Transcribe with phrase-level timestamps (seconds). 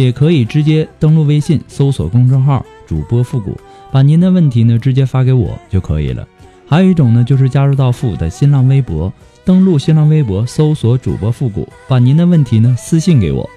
[0.00, 3.56] 也可以直接登录微信，搜索公众号“主播复古”，
[3.92, 6.26] 把您的问题呢直接发给我就可以了。
[6.66, 9.12] 还有一种呢，就是加入到复古的新浪微博，
[9.44, 13.48] 登录新浪微博，搜索“主播复古”，把您的问题呢私信给我。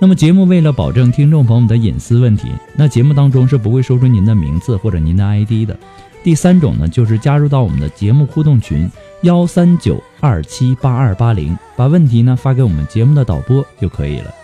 [0.00, 5.76] 那么节目为了保证听众朋友们的隐私问题，那节目当中是不会说出您的名字或者您的 ID 的。
[6.22, 8.88] 第三种呢，就是加入到我们的节目互动群
[9.22, 14.39] 幺三九二七八二八零，把问题呢发给我们节目的导播就可以了。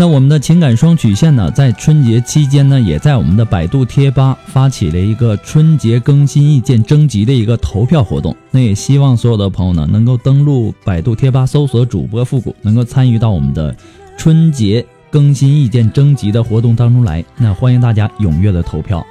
[0.00, 8.34] 那我们的情感双曲线呢，在春节期间呢，也在我们的百度贴吧发起了一个春节更新意见征集的一个投票活动。
[8.50, 13.76] 那也希望所有的朋友呢，能够登录百度贴吧，搜索主播复古，能够参与到我们的
[14.16, 17.22] 春节更新意见征集的活动当中来。
[17.36, 19.04] 那欢迎大家踊跃的投票。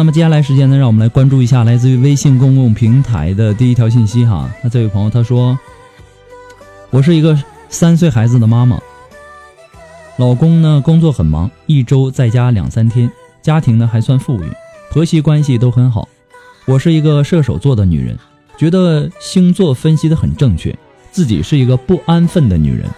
[0.00, 4.50] 那么接下来时间呢，让我们来关注一下来自于微信公共平台的第一条信息哈。
[4.64, 5.58] 那这位朋友他说
[6.88, 7.38] ：“我是一个
[7.68, 8.80] 三岁孩子的妈妈，
[10.16, 13.12] 老公呢工作很忙，一周在家两三天，
[13.42, 14.50] 家庭呢还算富裕，
[14.90, 16.08] 婆媳关系都很好。
[16.64, 18.18] 我是一个射手座的女人，
[18.56, 20.74] 觉得星座分析的很正确，
[21.12, 22.88] 自己是一个不安分的女人。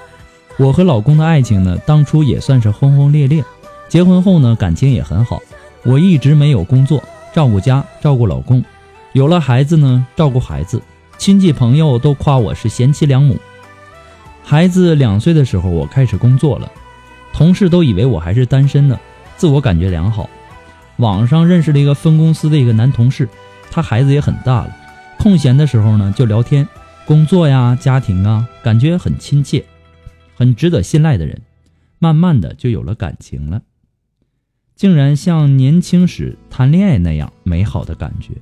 [0.57, 3.45] 我和老公的爱情呢，当初也算是轰轰烈烈，
[3.89, 5.41] 结婚后呢感情也很好。”
[5.85, 7.03] 我一直没有工作，
[7.35, 8.63] 照顾家，照顾老公，
[9.13, 10.81] 有了孩子呢，照顾孩子，
[11.19, 13.37] 亲戚朋友都夸我是贤妻良母。
[14.45, 16.71] 孩子两岁的时候，我开始工作了，
[17.33, 18.99] 同事都以为我还是单身呢，
[19.37, 20.31] 自我感觉良好。
[20.99, 23.29] 网上认识了一个分公司的一个男同事，
[23.71, 24.77] 他孩子也很大了，
[25.19, 26.69] 空闲的时候呢就聊天，
[27.07, 29.65] 工作呀，家庭啊，感觉很亲切，
[30.37, 31.41] 很值得信赖的人，
[31.99, 33.63] 慢慢的就有了感情了。
[34.83, 38.33] 竟然像年轻时谈恋爱那样美好的感觉。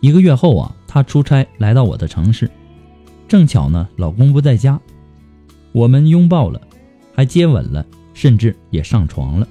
[0.00, 2.50] 一个月后啊，他出差来到我的城市，
[3.28, 4.80] 正巧呢，老公不在家，
[5.70, 6.60] 我们拥抱了，
[7.14, 9.46] 还接吻了，甚至也上床了。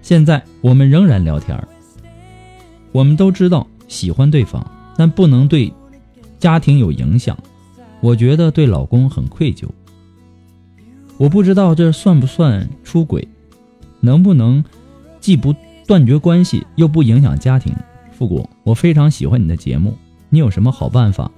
[0.00, 1.68] 现在我们仍然聊天
[2.92, 4.66] 我们都知道喜欢对方，
[4.96, 5.70] 但不能对
[6.38, 7.36] 家庭有影响。
[8.00, 9.68] 我觉得对老公很愧疚。
[11.20, 13.28] 我不知道这算不算出轨，
[14.00, 14.64] 能不能
[15.20, 15.54] 既不
[15.86, 17.76] 断绝关系又不影响家庭？
[18.10, 19.94] 复古，我非常喜欢你的节目，
[20.30, 21.30] 你有什么好办法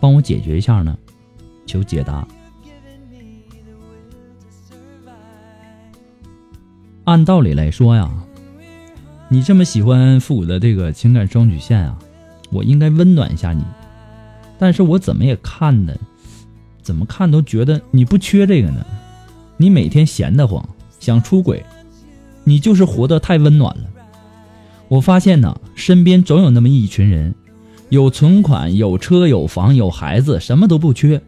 [0.00, 0.98] 帮我解决一下呢？
[1.66, 2.26] 求解答。
[7.04, 8.10] 按道理来说呀，
[9.28, 11.96] 你这么喜欢复古的这个情感双曲线啊，
[12.50, 13.62] 我应该温暖一下你，
[14.58, 15.96] 但是我怎么也看的。
[16.82, 18.86] 怎么看都觉得你不缺这个呢？
[19.56, 20.66] 你每天闲得慌，
[21.00, 21.64] 想出轨，
[22.44, 23.84] 你就是活得太温暖了。
[24.88, 27.34] 我发现呢，身边总有那么一群人，
[27.88, 31.20] 有存款、有车、有房、有孩子，什么都不缺。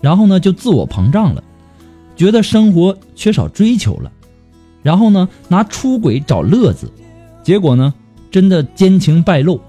[0.00, 1.44] 然后呢，就自我膨胀了，
[2.16, 4.10] 觉得生活缺少追求了。
[4.82, 6.90] 然后呢，拿出轨找乐子，
[7.42, 7.94] 结果呢，
[8.30, 9.60] 真的奸情败露，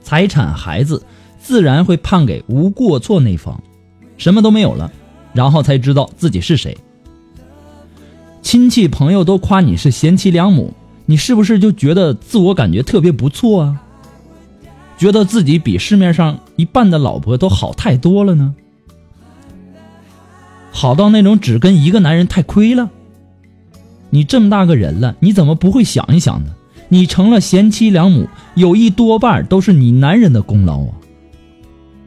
[0.00, 1.02] 财产、孩子
[1.38, 3.62] 自然会判给无过错那方，
[4.16, 4.90] 什么都没有了，
[5.32, 6.76] 然后才知道自己是谁。
[8.42, 10.72] 亲戚朋友都夸你是贤妻良母，
[11.06, 13.82] 你是不是就觉得自我感觉特别不错啊？
[14.98, 18.54] 觉得自己比市面上一半的老婆都好太多了呢？
[20.72, 22.90] 好到那种只跟一个男人太亏了？
[24.10, 26.52] 你这么大个人了，你怎么不会想一想呢？
[26.88, 30.94] 你成了贤妻良母，有一多半都是你男人的功劳啊！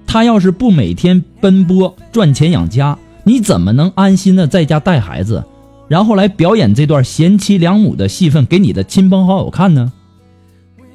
[0.05, 5.43] 他要是不每天奔波赚钱养家，你怎么能安心的在家带孩子，
[5.87, 9.91] 然后来表演这段贤妻良母的戏份给你的亲朋好友看呢？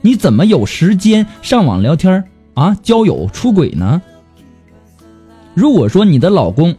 [0.00, 4.00] 你怎么有时间上网聊天啊、交友、出轨呢？
[5.54, 6.74] 如果说你的老公，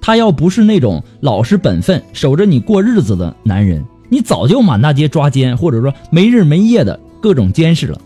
[0.00, 8.00] 他要不是那种老实本分、守着你过日子的男人，你早就满大街抓奸，或者说没日没夜的各种监视了。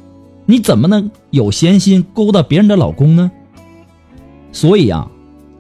[0.47, 3.31] 你怎么能有闲心勾搭别人的老公呢？
[4.51, 5.11] 所以啊，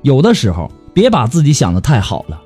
[0.02, 2.40] 有的时候别把自己想的太好了，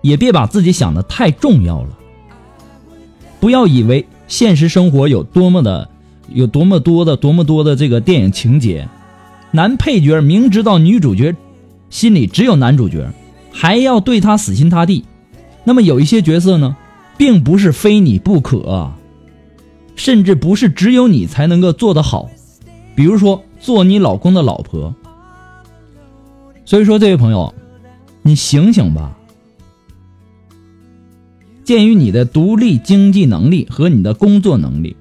[0.00, 1.98] 也别把自己想的太重要了。
[3.40, 5.88] 不要以为现实生活有多么的、
[6.28, 8.88] 有多么多的、多么多的这个电影情节。
[9.50, 11.34] 男配角明知道女主角
[11.90, 13.10] 心里只有男主角，
[13.52, 15.04] 还要对他死心塌地。
[15.64, 16.76] 那么有一些角色呢，
[17.16, 18.90] 并不是非你不可，
[19.94, 22.30] 甚至不是只有你才能够做得好。
[22.94, 24.94] 比如说做你老公的老婆。
[26.66, 27.54] 所以说，这位朋友，
[28.20, 29.16] 你醒醒吧！
[31.64, 34.96] 鉴于你的独立经济能力和你的工作能力，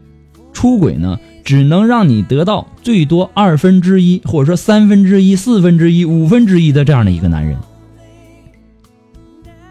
[0.53, 1.19] 出轨呢？
[1.43, 7.57] 只能让你得到最多二分之一，或者说三分之一、四分之一、五分之一的这样的一个男人。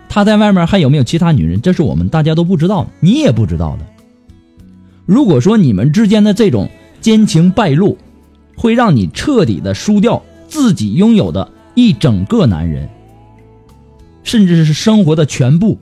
[0.08, 1.60] 他在外面还有没有其他女人？
[1.60, 3.87] 这是我们大家都不知道，你也不知道的。
[5.06, 6.69] 如果说你们之间的这种
[7.00, 7.96] 奸情败露，
[8.61, 12.89] 会让你彻底的输掉自己拥有的一整个男人，
[14.23, 15.79] 甚至是生活的全部。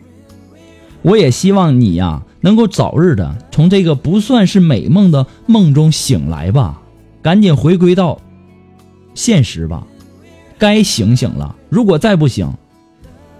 [1.02, 2.22] 我也希望你呀。
[2.40, 6.80] 能够早日的从这个不算是美梦的梦中醒来吧，
[7.20, 8.20] 赶紧回归到
[9.12, 9.84] 现实吧，
[10.56, 11.56] 该醒醒了。
[11.68, 12.48] 如果再不醒，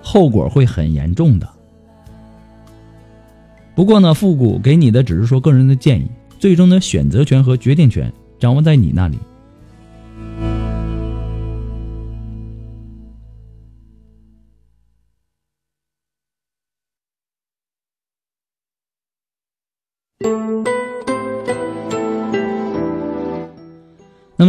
[0.02, 1.49] 后果会很严重的。
[3.76, 9.17] 不过呢，复古给你的只是说个人的建议，最终的选择权和决定权掌握在你那里。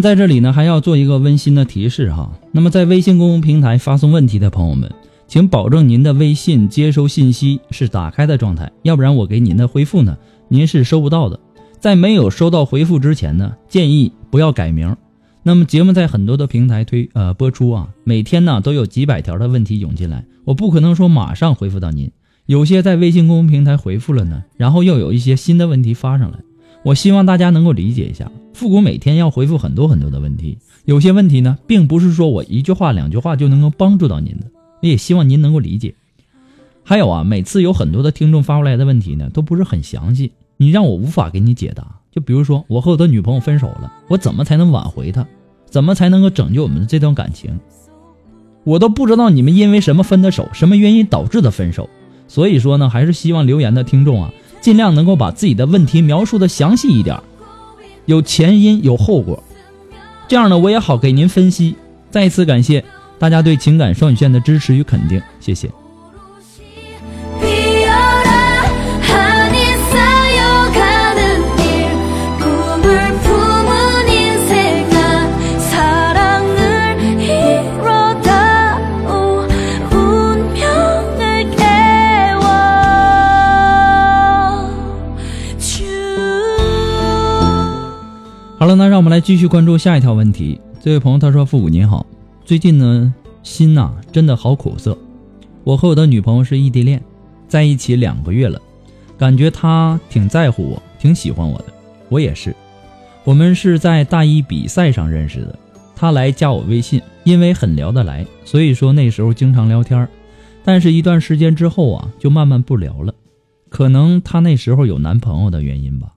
[0.01, 2.31] 在这里呢，还要做一个温馨的提示哈。
[2.51, 4.91] 那么在微信公共平台发送问题的朋友们，
[5.27, 10.17] 请保证您的微信接收信息是打开的状态，要不然我给您的回复呢，
[10.47, 11.39] 您是收不到的。
[11.79, 14.95] 在没有收到回复之前呢，建议不要改名。
[15.41, 22.11] 那么节目在很多的平台推呃播出啊，每天呢都有几百条的问题涌进来，我不可能说马上回复到您。
[22.45, 26.39] 有些在微信公共平台回复了呢，然后又有一些新的问题发上来。
[26.83, 34.45] 我希望大家能够理解一下，复古每天要回复很多很多的问题，有些问题呢，并不是说我一句话两句话就能够帮助到您的，
[34.81, 35.93] 也希望您能够理解。
[36.83, 41.99] 还有啊，每次有很多的听众发过来的问题呢，都不是很详细，你让我无法给你解答。
[42.11, 45.27] 就比如说，我和我的女朋友分手了，我怎么才能挽回她？
[45.69, 47.59] 怎么才能够拯救我们的这段感情？
[48.63, 51.87] 我都不知道你们因为什么分的手，什么原因导致的分手。
[52.27, 54.33] 所以说呢，还是希望留言的听众啊。
[54.61, 57.17] 尽量能够把自己的问题描述的详细一点，
[58.05, 59.41] 有前因有后果，
[60.27, 61.75] 这样呢我也好给您分析。
[62.11, 62.83] 再次感谢
[63.17, 65.69] 大家对情感双语线的支持与肯定，谢谢。
[88.59, 90.59] 好了，那让我们来继续关注下一条问题。
[90.81, 92.05] 这位朋友他说：“复古您好，
[92.43, 94.97] 最近呢心呐真的好苦涩。
[95.63, 97.01] 我和我的女朋友是异地恋，
[97.47, 98.61] 在一起两个月了，
[99.17, 101.67] 感觉她挺在乎我，挺喜欢我的，
[102.09, 102.53] 我也是。
[103.23, 105.57] 我们是在大一比赛上认识的，
[105.95, 110.05] 她来加我微信，因为很聊得来，所以说那时候经常聊天。
[110.65, 113.13] 但是一段时间之后啊，就慢慢不聊了，
[113.69, 116.09] 可能她那时候有男朋友的原因吧。”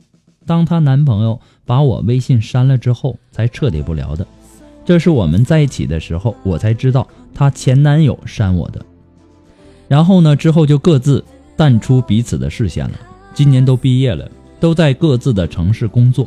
[0.47, 4.27] 当她男朋友把我微信删了之后，才彻底不聊的。
[4.85, 8.85] 这是我们在一起的时候，我才知道她前男友删我的。
[9.89, 11.25] 然后呢，之后就各自
[11.57, 12.99] 淡出彼此的视线了。
[13.35, 16.27] 今年都毕业了，都在各自的城市工作。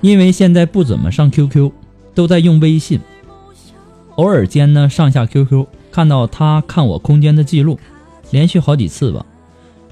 [0.00, 1.70] 因为现在不怎么上 QQ，
[2.14, 3.00] 都在用微信。
[4.16, 7.78] 偶尔间呢，上下 QQ，看到她看我空间的记录，
[8.30, 9.24] 连续好几次吧。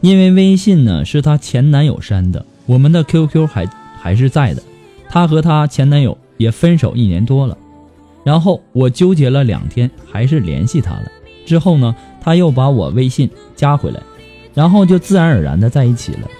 [0.00, 3.68] 因为微信呢是她前男友删的，我们的 QQ 还
[4.00, 4.62] 还是在的。
[5.10, 7.58] 她和她前男友也分手一年多了，
[8.24, 11.12] 然后我纠结了两天，还是联系她了。
[11.44, 14.00] 之后呢，她又把我微信加回来，
[14.54, 16.30] 然后就自然而然的在一起了。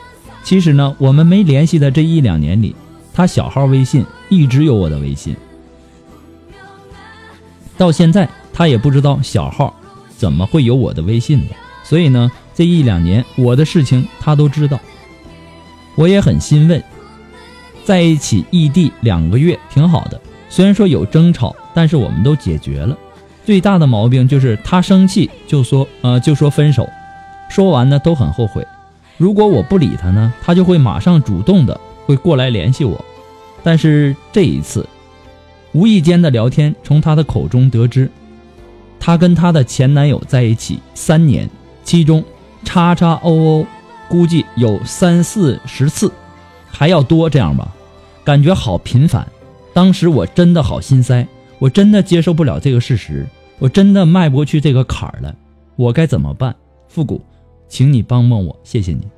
[0.43, 2.75] 其实呢，我们没联系的这一两年里，
[3.13, 5.37] 她小号微信一直有我的微信，
[7.77, 9.75] 到现在她也不知道小号
[10.17, 11.55] 怎么会有我的微信的。
[11.85, 12.33] 所以呢。
[12.55, 14.79] 这一两年我的事情他都知道，
[15.95, 16.83] 我也很欣慰。
[17.85, 22.97] 在一起异地两个月挺好的，虽然说有争吵，但是我们都解决了。
[23.45, 26.89] 最大的毛病就是他生气就说呃就说分手，
[27.51, 28.67] 说完呢都很后悔。
[29.17, 33.05] 如果我不理他呢，他就会马上主动的会过来联系我。
[33.65, 34.87] 但是这一次，
[35.73, 38.11] 无意间的聊天，从他的口中得知，
[39.01, 41.49] 他跟他的前男友在一起三年，
[41.85, 42.23] 其中。
[42.65, 43.67] 叉叉 oo，
[44.13, 46.13] 估计有三四十次，
[46.67, 47.75] 还要多这样吧？
[48.23, 49.27] 感觉好频繁。
[49.73, 51.27] 当时我真的好心塞，
[51.59, 53.27] 我真的接受不了这个事实，
[53.59, 55.35] 我真的迈不过去这个坎儿了。
[55.77, 56.55] 我该怎么办？
[56.89, 57.23] 复古，
[57.69, 59.09] 请你帮帮我，谢谢你。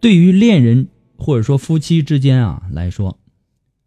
[0.00, 3.16] 对于恋人或者说夫妻之间啊来说，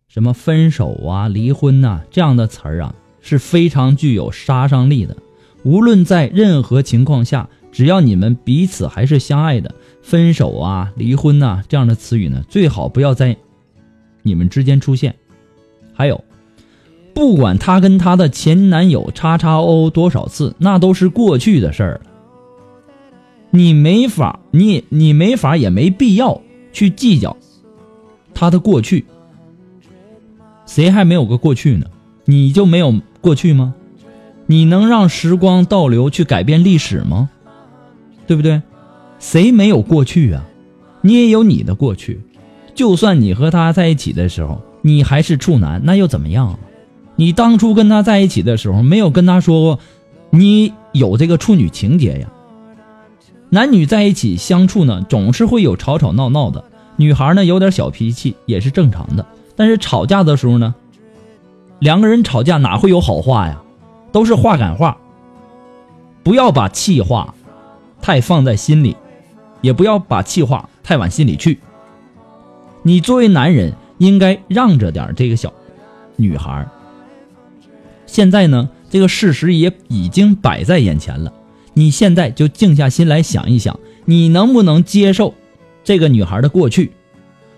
[0.08, 2.96] 什么分手啊、离婚呐这样的词儿啊。
[3.28, 5.18] 是非常具有杀伤力的。
[5.66, 13.36] 无论在任何情况下，只要你们彼此还是相爱的，分手啊、离婚呐这样的词语呢，最好不要在
[14.22, 15.16] 你们之间出现。
[15.92, 16.24] 还有，
[17.16, 22.02] 不管他跟他的前男友叉叉 O 多少次，那都是过去的事儿了。
[23.50, 26.40] 你没法，你你没法，也没必要
[26.72, 27.36] 去计较
[28.36, 29.04] 他的过去。
[30.68, 31.88] 谁还没有个过去呢？
[32.26, 32.94] 你就没有？
[33.22, 33.74] 过去吗？
[34.48, 37.30] 你能让时光倒流去改变历史吗？
[38.28, 38.62] 对不对？
[39.20, 40.44] 谁没有过去啊？
[41.02, 42.22] 你也有你的过去。
[42.74, 46.60] 就算你和他在一起的时候，你还是处男，那又怎么样？
[47.16, 49.80] 你当初跟他在一起的时候，没有跟他说过
[50.30, 52.28] 你有这个处女情节呀？
[53.50, 56.64] 男女在一起相处呢，总是会有吵吵闹闹的。
[56.98, 59.26] 女孩呢，有点小脾气也是正常的。
[59.56, 60.76] 但是吵架的时候呢？
[61.80, 63.62] 两个人吵架哪会有好话呀？
[64.16, 64.98] 都是话赶话。
[66.24, 67.36] 不要把气话
[68.02, 68.96] 太放在心里，
[69.60, 71.60] 也不要把气话太往心里去。
[72.82, 75.52] 你作为男人应该让着点这个小
[76.16, 76.66] 女孩。
[78.06, 81.34] 现在呢，这个事实也已经摆在眼前了，
[81.74, 85.34] 你现在就静下心来想一想，你能不能接受
[85.84, 86.94] 这个女孩的过去？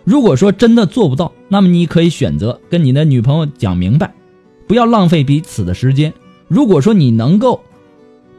[0.04, 4.12] 如果说真的做不到，那么你可以选择跟你的女朋友讲明白，
[4.68, 6.12] 不要浪费彼此的时间。
[6.48, 7.62] 如果说你能够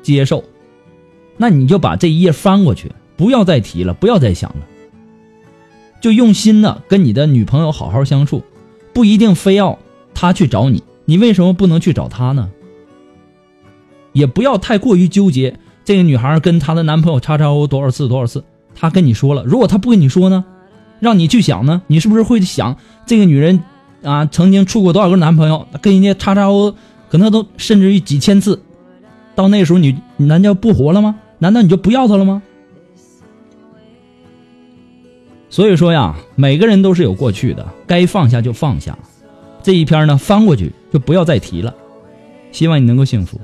[0.03, 0.45] 接受，
[1.37, 4.67] 那你就把这一页翻过去，不要再提了，不要再想了，
[6.01, 8.43] 就用心的跟你的女朋友好好相处。
[8.93, 9.79] 不一定非要
[10.15, 12.51] 她去找你，你为什么不能去找她呢？
[14.13, 18.43] 也不要太过于纠结这个女孩跟她的男朋友叉叉 O 多少次多少次，
[18.75, 20.45] 她跟你说了，如果她不跟你说呢？
[20.99, 23.63] 让你去想呢，你是不是会想这个女人
[24.03, 26.75] 啊曾经处过多少个男朋友，跟人家叉叉 O
[27.09, 28.63] 可能都甚至于几千次，
[29.35, 31.17] 到那时候你你难道不活了吗？
[31.39, 32.43] 难道你就不要他了吗？
[35.51, 38.99] 所以说呀，每个人都是有过去的，该放下就放下，
[39.63, 41.75] 这一篇呢翻过去就不要再提了。
[42.53, 43.41] 希望你能够幸福。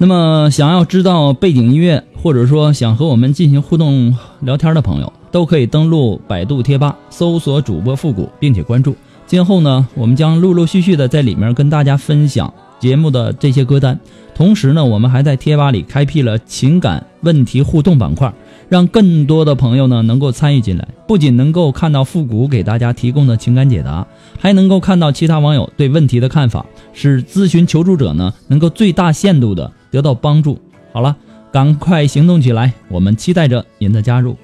[0.00, 8.94] 那么，想要知道背景音乐，或者说想和我们进行互动聊天的朋友，都可以登录百度贴吧，搜索主播复古，并且关注。
[9.26, 13.98] 今后呢，我们将陆陆续续的在里面跟大家分享节目的这些歌单。
[14.36, 18.32] 同时呢，我们还在贴吧里开辟了情感问题互动板块。
[18.68, 24.06] 让更多的朋友呢能够参与进来，不仅能够看到复古给大家提供的情感解答，
[24.38, 30.58] 还能够看到其他网友对问题的看法，使咨询求助者呢能够最大限度的得到帮助。
[30.92, 31.16] 好了，
[31.52, 32.72] 赶快行动起来！
[32.88, 34.36] 我们期待着您的加入。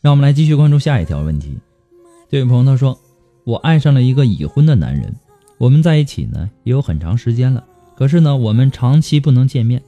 [0.00, 1.58] 让我们来继续关注下一条问题。
[2.30, 2.98] 这位朋友他说
[3.44, 5.14] ：“我爱上了一个已婚的男人，
[5.58, 7.62] 我们在一起呢也有很长时间了，
[7.94, 9.82] 可是呢我们长期不能见面。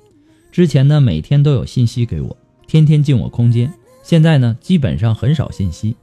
[0.50, 5.96] 之前呢每天都有信息给我，天天进我空间，现在呢基本上很少信息。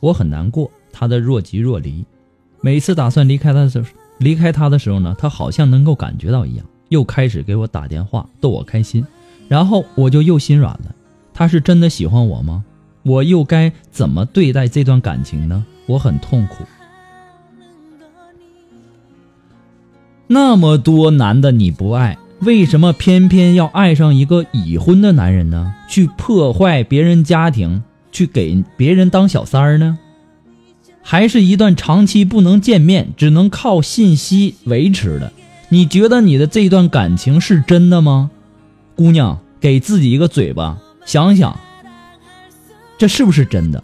[0.00, 2.02] 我很难过他的若即若离。
[2.62, 3.86] 每次打算离开他的时候，
[4.16, 9.06] 离开他的时候呢，他好像能够感觉到一样，又开始给我打电话逗我开心，
[9.48, 10.94] 然后我就又心软了。”
[11.34, 12.64] 他是真的喜欢我吗？
[13.04, 15.64] 我又该怎么对待这段感情呢？
[15.86, 16.64] 我很痛苦。
[20.28, 25.74] 那么多男的你不爱，为什么偏偏要爱上一个已婚的男人呢？
[25.88, 29.98] 去破坏别人家庭，去给别人当小三儿呢？
[31.02, 35.32] 还是一段长期不能见面，只能靠信息维持的？
[35.70, 38.30] 你觉得你的这段感情是真的吗？
[38.94, 40.78] 姑娘，给自己一个嘴巴。
[41.04, 41.58] 想想，
[42.98, 43.82] 这是不是真的？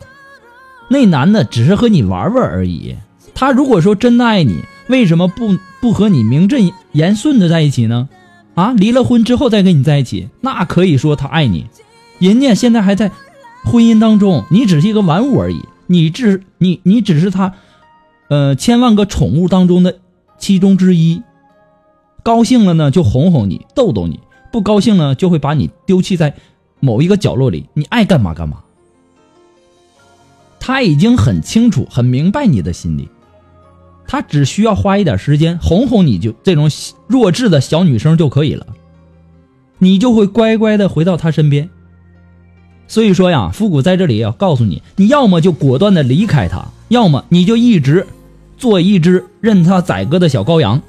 [0.89, 2.97] 那男的只是和你玩玩而已。
[3.35, 8.09] 他如果说真的爱你，为什么不不和你名正言顺的在一起呢？
[8.55, 11.67] 啊，离了婚之后再跟你在一起，那可以说他爱你。
[12.19, 13.13] 人家现在还在
[13.65, 15.61] 婚姻当中，你只是一个玩物而已。
[15.87, 17.55] 你只你你只是他，
[18.29, 19.99] 呃，千万个宠物当中的
[20.39, 21.23] 其中之一。
[22.23, 24.17] 高兴了呢，就哄哄你，逗逗你；
[24.51, 26.35] 不高兴呢，就会把你丢弃在。
[26.81, 28.59] 某一个角落里，你爱干嘛干嘛。
[30.61, 33.09] 他已经很清楚、很明白你的心理，
[34.07, 36.69] 他只需要花一点时间哄哄你，就这种
[37.07, 38.67] 弱智的小女生就可以了，
[39.79, 41.71] 你就会乖乖的回到他身边。
[42.87, 48.07] 所以说呀，复古在这里要告诉你，你要么就果断的离开他，要么你就一直
[48.59, 50.83] 做一只任他宰割的小羔羊。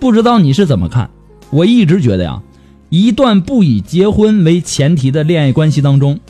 [0.00, 1.10] 不知道你是怎么看？
[1.50, 2.42] 我一直觉得呀。
[2.90, 6.20] 一段不以结婚为前提的恋爱关系当中，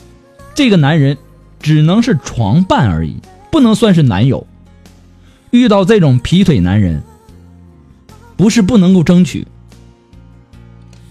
[0.53, 1.17] 这个男人
[1.59, 3.17] 只能是床伴而已，
[3.51, 4.45] 不能算是男友。
[5.51, 7.01] 遇到这种劈腿男人，
[8.35, 9.47] 不是不能够争取，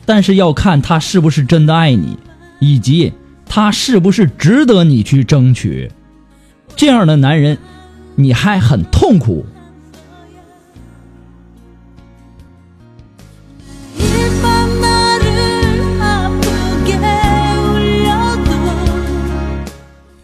[0.04, 2.18] 但是要看他是不是真的爱你，
[2.60, 3.12] 以及
[3.46, 5.90] 他是不是值得你去争取。
[6.76, 7.58] 这样的男人，
[8.14, 9.44] 你还很痛苦。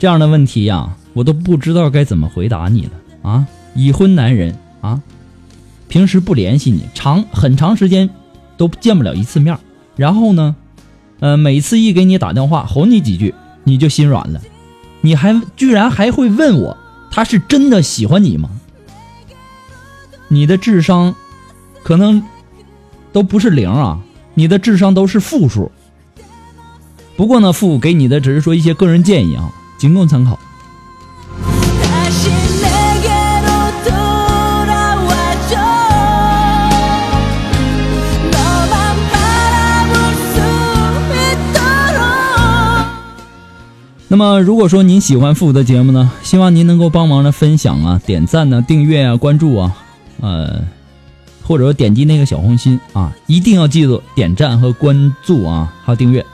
[0.05, 2.90] 这样的问题呀，我都不知道该怎么回答你了
[3.23, 3.47] 啊！
[3.75, 5.01] 已婚男人啊，
[5.88, 8.11] 平时不联系你，长很长时间
[8.59, 9.59] 都见不了一次面，
[9.97, 10.57] 然后呢，
[11.21, 14.43] 呃，每次一给你打电话哄你几句，你就心软了，
[15.01, 16.77] 你还居然还会问我，
[17.11, 18.51] 他是真的喜欢你吗？
[20.29, 21.14] 你的智商
[21.83, 22.23] 可能
[23.11, 24.01] 都不是零啊，
[24.35, 25.73] 你的智商都是负数。
[27.17, 29.51] 不过呢，父给你的只是说一些个人建议啊。
[29.85, 30.38] 仅供参考。
[44.09, 49.77] 那么，如果说您喜欢复古的节目呢，希望您能够帮忙的分享啊、点赞呢、订阅啊、关注啊，
[50.23, 50.62] 呃，
[51.42, 56.25] 或者说点击那个小红心啊，一定要记住点赞和关注啊，还有订阅。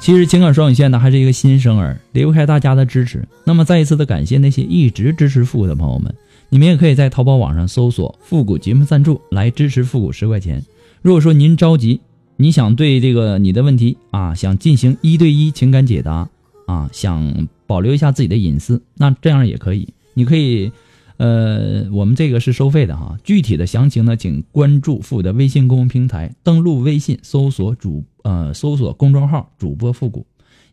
[0.00, 3.28] 其实情感双语线呢还是一个新生儿，离不开大家的支持。
[3.44, 6.12] 那么再一次的感谢那些一直支持复古的朋友们，
[6.48, 10.64] 你们也可以在淘宝网上搜索“复古节目赞助”来支持复古十块钱。
[11.02, 12.00] 如果说您着急，
[12.36, 16.26] 你想对这个你的问题啊，想进行一对一情感解答
[16.66, 19.92] 啊，想保留一下自己的隐私，那这样也可以。
[20.14, 20.72] 你可以，
[21.18, 23.18] 呃，我们这个是收费的哈。
[23.22, 28.02] 具体的详情呢，请关注复古的微信公众平台，登录微信搜索主。
[28.30, 30.24] 呃，搜索公众号“主播复古”，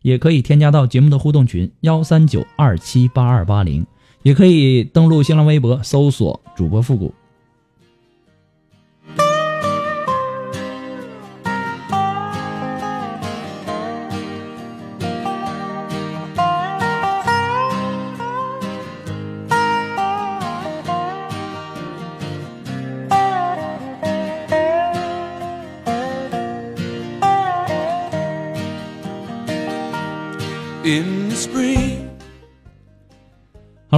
[0.02, 3.84] 也可以添加到节目的互动群幺三九二七八二八零，
[4.22, 7.12] 也可以登录新浪微博搜索“主播复古”。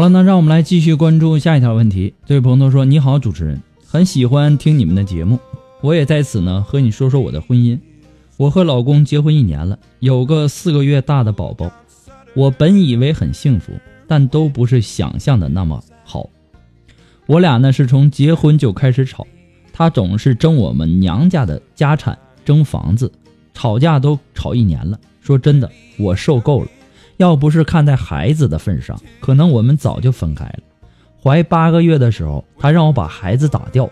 [0.01, 2.15] 好了，那让我们来继续关注下一条问题。
[2.25, 5.39] 这位朋友说：“你好，主持人，很喜欢听你们的节目，
[5.83, 7.79] 我也在此呢和你说说我的婚姻。
[8.39, 11.71] 我和老公结婚一年了，有个四个月大的宝宝。
[12.33, 13.75] 我本以为很幸福，
[14.09, 16.31] 但都不是想象的那么好。
[17.27, 19.27] 我俩呢是从结婚就开始吵，
[19.71, 23.13] 他总是争我们娘家的家产，争房子，
[23.53, 24.99] 吵架都吵一年了。
[25.21, 26.69] 说真的，我受够了。”
[27.21, 30.61] 要不是看在孩子的份上，可能我们早就分开了。
[31.23, 33.91] 怀八个月的时候，他让我把孩子打掉，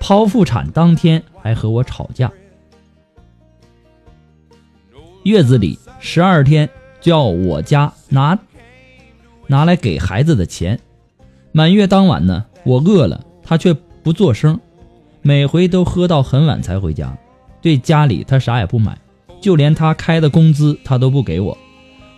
[0.00, 2.32] 剖腹产当天还和我吵架。
[5.24, 6.66] 月子里十二天
[6.98, 8.38] 就要我家拿
[9.46, 10.80] 拿来给孩子的钱。
[11.52, 14.58] 满月当晚呢，我饿了，他却不作声，
[15.20, 17.14] 每回都喝到很晚才回家。
[17.60, 18.96] 对家里他啥也不买，
[19.42, 21.58] 就连他开的工资他都不给我。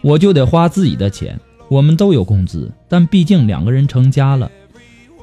[0.03, 1.39] 我就得花自己的钱，
[1.69, 4.51] 我们都有工资，但毕竟两个人成家了。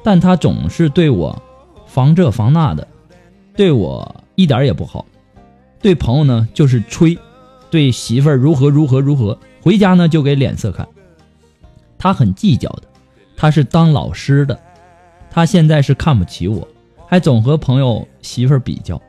[0.02, 1.40] 但他总是对我
[1.86, 2.88] 防这防那的，
[3.54, 5.04] 对我一点也不好。
[5.82, 7.18] 对朋友呢就是吹，
[7.70, 10.88] 对媳妇儿如何如何如何，回家呢就给脸色看。
[11.98, 12.82] 他很计较的，
[13.36, 14.58] 他是当老师的，
[15.30, 16.66] 他现在是看不起我，
[17.06, 19.00] 还总和朋友媳妇儿比较。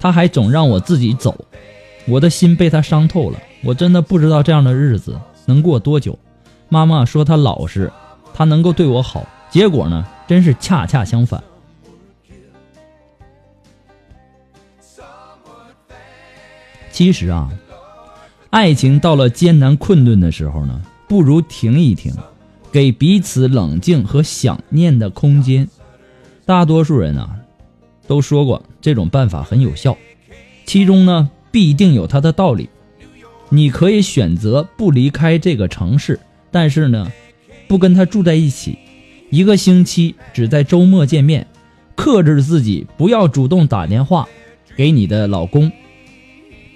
[0.00, 1.36] 他还总让我自己走，
[2.06, 3.38] 我的心被他伤透了。
[3.62, 6.18] 我真的不知道这样的日子能过多久。
[6.68, 7.90] 妈妈说她老实，
[8.34, 11.42] 她能够对我好，结果呢，真是恰恰相反。
[16.90, 17.48] 其实啊，
[18.50, 22.12] 爱情到了艰难困顿的时候呢，不如停一停，
[22.72, 25.68] 给彼此冷静和想念的空间。
[26.44, 27.36] 大多数人啊，
[28.06, 29.96] 都说过这种办法很有效，
[30.66, 32.68] 其中呢，必定有它的道理。
[33.50, 37.10] 你可以选择不离开这个城市，但是呢，
[37.66, 38.78] 不跟他住在一起，
[39.30, 41.46] 一个星期只在周末见面，
[41.96, 44.28] 克制自己不要主动打电话
[44.76, 45.72] 给你的老公。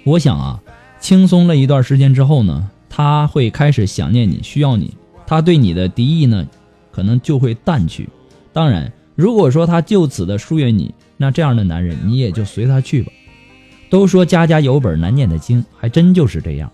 [0.03, 0.61] 我想啊，
[0.99, 4.93] 轻松了一段时间之后呢，他会开始想念你，需要你，
[5.27, 6.47] 他对你的敌意呢，
[6.91, 8.09] 可能就会淡去。
[8.51, 13.11] 当然，如果说他就此的疏远你，那这样的男人你也就随他去吧。
[13.93, 16.71] 都说家家有本难念的经，还真就是这样。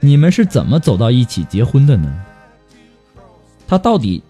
[0.00, 2.24] 你们是怎么走到一起结婚的呢？
[3.66, 4.22] 他到底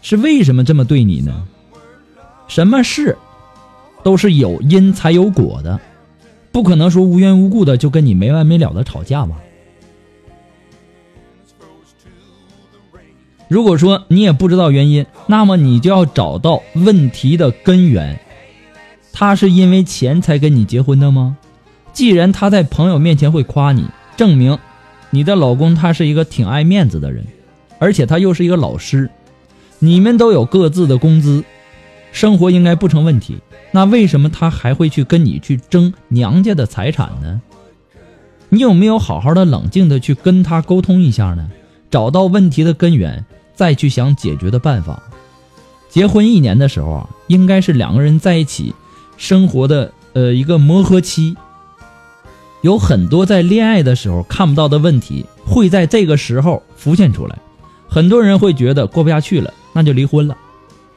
[0.00, 1.46] 是为什么这么对你呢？
[2.48, 3.18] 什么事
[4.02, 5.78] 都是有因才有果的，
[6.50, 9.36] 不可能说无缘无故的就跟你没完没了的吵架吧？
[13.48, 18.18] 如果说你也不知道原因，那么你就要找到问题的根源。
[19.16, 21.36] 他是因为钱才跟你结婚的吗？
[21.92, 23.84] 既然他在朋友面前会夸你，
[24.16, 24.58] 证明
[25.10, 27.24] 你的老公他是一个挺爱面子的人，
[27.78, 29.08] 而且他又是一个老师，
[29.78, 31.44] 你们都有各自的工资，
[32.10, 33.38] 生活应该不成问题。
[33.70, 37.40] 那为什么他还会去跟你去争娘家的财产呢？
[38.48, 41.48] 你有没有好好的冷静的去跟他沟通一下呢？
[41.88, 43.24] 找到问题的根源，
[43.54, 45.00] 再去想解决的办法。
[45.88, 48.74] 结婚一年的时候啊，应该是两个人在一起。
[49.16, 51.36] 生活的呃一个磨合期，
[52.62, 57.38] 有很多在恋爱的时候看不到的问题，会在这个时候浮现出来。
[57.88, 60.36] 很多人会觉得过不下去了，那就离婚了。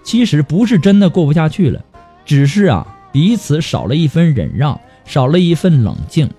[0.04, 1.84] 其实不是真的过不下去了，
[2.26, 6.30] 只是啊彼此少了一分忍让，少了一份冷静。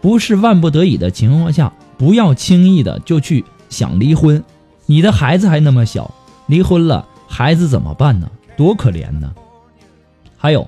[0.00, 4.42] 不是万不得已的情况下，不要轻易的就去想离婚。
[4.86, 6.14] 你的孩子还那么小，
[6.46, 8.30] 离婚了孩子怎么办呢？
[8.56, 9.34] 多可怜呢！
[10.36, 10.66] 还有。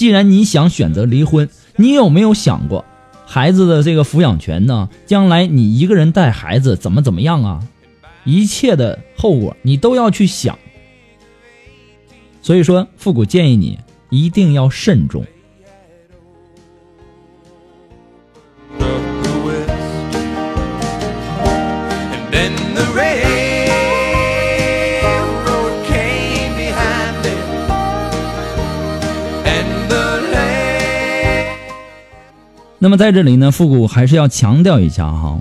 [0.00, 2.86] 既然你想选择离婚，你有没有想过
[3.26, 4.88] 孩子的这个抚养权呢？
[5.04, 7.60] 将来你一个人带孩子怎么怎么样啊？
[8.24, 10.58] 一切的后果你都要去想。
[12.40, 15.22] 所以说，复古建议你一定要慎重。
[32.82, 35.38] 那么在这里呢，复古还是要强调一下哈，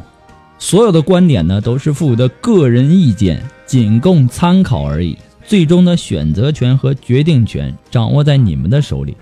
[0.57, 5.17] 所有的观点呢都是复古的个人意见，仅供参考而已。
[5.45, 9.15] 最终的选择权和决定权掌握在你们的手里。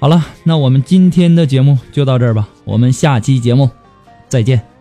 [0.00, 3.70] 好了，那我们今天的节目就到这儿吧，我们下期节目
[4.28, 4.77] 再见。